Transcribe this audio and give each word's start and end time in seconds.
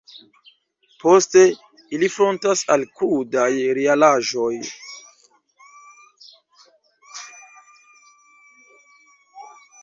Poste 1.01 1.41
ili 1.97 2.07
frontas 2.13 2.63
al 2.75 2.85
krudaj 3.01 3.49
realaĵoj. 3.79 4.49